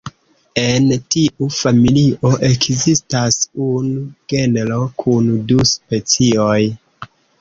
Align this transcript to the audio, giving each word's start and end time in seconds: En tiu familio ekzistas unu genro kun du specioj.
En 0.59 0.85
tiu 1.15 1.49
familio 1.57 2.31
ekzistas 2.47 3.37
unu 3.67 4.01
genro 4.35 4.81
kun 5.03 5.29
du 5.53 5.67
specioj. 5.77 6.59